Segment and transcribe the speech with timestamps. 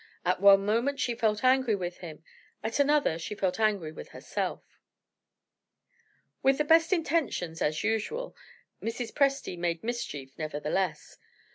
[0.25, 2.23] At one moment she felt angry with him;
[2.63, 4.79] at another she felt angry with herself.
[6.41, 8.35] With the best intentions (as usual)
[8.81, 9.13] Mrs.
[9.13, 11.17] Presty made mischief, nevertheless.